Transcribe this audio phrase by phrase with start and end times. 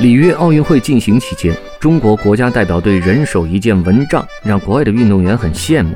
[0.00, 5.94] 里约奥运会进行期间，中国国家代表队人手一件蚊帐，让国外的运动员很羡慕，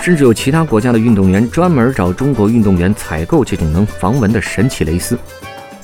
[0.00, 5.18] 甚至有其他国家的运动员专门找中国运动员采购这种能防蚊的神奇蕾丝。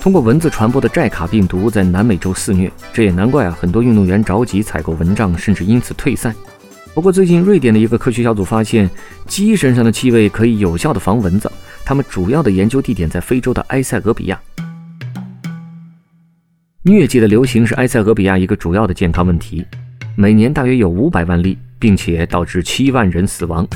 [0.00, 6.34] 通过蚊子传播的寨卡病毒在南美洲肆虐，这也难怪啊，很多运动员着急采购蚊帐，甚至因此退赛。
[6.94, 8.88] 不过最近，瑞典的一个科学小组发现，
[9.26, 11.52] 鸡身上的气味可以有效的防蚊子。
[11.84, 14.40] 他们主要的研究地点在非洲的埃塞俄比亚。
[16.84, 19.62] 疟疾的流行是埃塞俄比亚一个主要的健康问题，
[20.16, 23.68] 每年大约有五百万例，并且导致七万人死亡。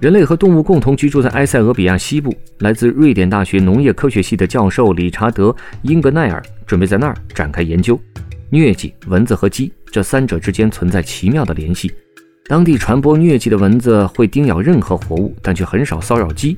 [0.00, 2.36] 人类和动物共同居住在埃塞俄比亚西部。
[2.58, 5.50] 来自瑞典大学农业科学系的教授理查德·
[5.82, 7.96] 英格奈尔准备在那儿展开研究。
[8.50, 11.92] 疟疾、蚊子和鸡这三者之间存在奇妙的联系。
[12.46, 16.56] 当地传播疟疾的蚊子会叮咬任何活物，但却很少骚扰鸡。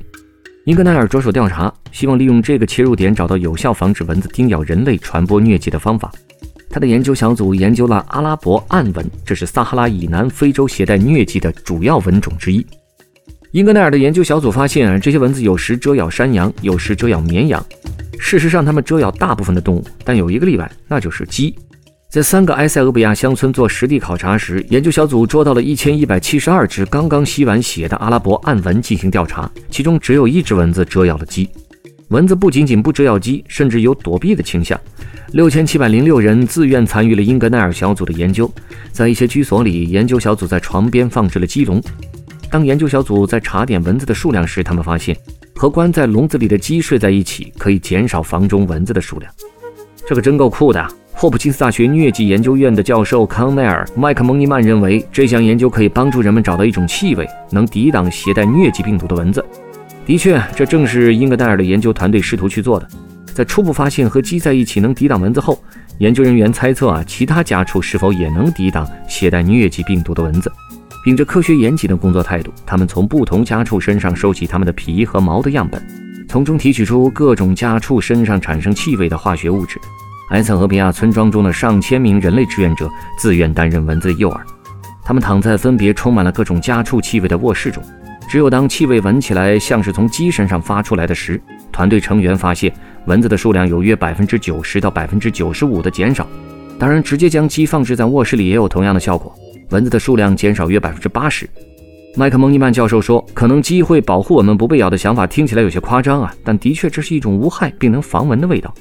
[0.65, 6.13] 英格奈尔着手调查，希望利用这个切入点找到有效防止蚊子叮咬人类、传播疟疾的方法。
[6.71, 12.65] 他的研究小组研究了阿拉伯暗蚊，这是撒哈拉以南非洲携带疟疾的主要蚊种之一。
[13.51, 17.65] 英格奈尔的研究小组发现，这些蚊子有时蛰咬山羊，有时蛰咬绵羊。
[18.21, 21.59] 事实上，它们蛰咬大部分的动物，但有一个例外，那就是鸡。
[22.13, 31.49] 在三个埃塞俄比亚乡村做实地考察时，研究小组捉到了一千一百七十二只刚刚吸完血的阿拉伯暗蚊进行调查，其中只有一只蚊子蛰咬了鸡。
[32.09, 34.79] 蚊子不仅仅不蛰咬鸡，甚至有躲避的倾向。
[35.31, 38.53] 六千七百零六人自愿参与了英格奈尔小组的研究，
[38.93, 41.83] 在一些居所里，研究小组在床边放置了鸡笼。
[42.51, 45.17] 当研究小组在查点蚊子的数量时，他们发现
[45.55, 49.33] 和关在笼子里的鸡睡在一起，可以减少房中蚊子的数量。
[50.07, 50.87] 这可真够酷的！
[51.15, 59.45] 霍普金斯大学疟疾研究院的教授康奈尔·麦克蒙尼曼认为，这项研究可以帮助人们找到一种气味能抵挡携带疟疾病毒的蚊子。
[60.05, 62.89] 的确，这正是英格戴尔的研究团队试图去做的。
[63.27, 65.63] 在初步发现和鸡在一起能抵挡蚊子后，
[65.99, 70.51] 研究人员猜测啊，其他家畜是否也能抵挡携带疟疾病毒的蚊子。
[71.05, 75.81] 秉着科学严谨的工作态度，他们从不同家畜身上收集它们的皮和毛的样本，
[76.29, 79.79] 从中提取出各种家畜身上产生气味的化学物质。
[80.33, 84.41] 埃塞俄比亚村庄中的上千名人类志愿者自愿担任蚊子诱饵，
[85.05, 87.83] 他们躺在分别充满了各种家畜气味的卧室中。
[88.31, 91.39] 只有当气味闻起来像是从鸡身上发出来的时，
[91.71, 92.73] 团队成员发现
[93.05, 96.27] 蚊子的数量有约百分之九十到百分之九十五的减少。
[96.79, 99.35] 当然，直接将鸡放置在卧室里也有同样的效果，
[99.69, 101.47] 蚊子的数量减少约百分之八十。
[102.17, 108.73] 麦克蒙尼曼教授说：“可能鸡会保护我们不被咬的想法听起来有些夸张啊，但的确这是一种无害并能防蚊的味道。”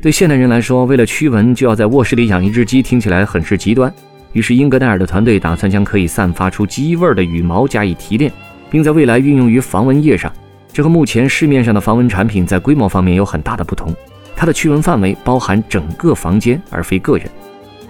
[0.00, 3.92] 对现代人来说，为了驱蚊就要在卧室里养一只鸡，听起来很是极端。
[4.32, 8.30] 于是，英格戴尔的团队打算将可以散发出鸡味儿的羽毛加以提炼，
[8.70, 10.32] 并在未来运用于防蚊液上。
[10.72, 13.92] 这和目前市面上的防蚊产品在规模方面有很大的不同。
[14.36, 17.28] 它的驱蚊范围包含整个房间，而非个人。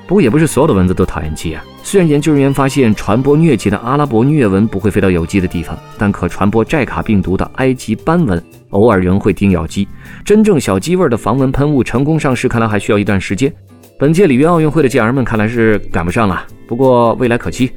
[0.09, 1.63] 不过，也不是所有的蚊子都讨厌鸡啊。
[1.83, 9.87] 虽然研究人员发现传播疟疾的阿拉伯疟蚊不会飞到有鸡的地方，但可传播寨卡病毒的埃及斑蚊偶尔仍会叮咬鸡。
[10.25, 13.53] 真正小鸡味的防蚊喷雾成功上市，看来还需要一段时间。
[13.99, 17.71] 本届里约奥运会的健儿们看来是赶不上了，不过未来可期。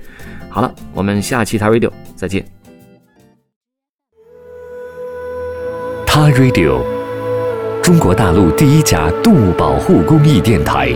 [0.48, 2.46] 好了，我们下期 t Radio 再见。
[6.06, 6.82] t Radio，
[7.84, 10.96] 中国大陆第一家动物保护公益电台，